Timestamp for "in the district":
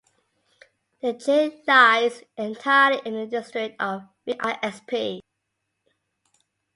3.05-3.79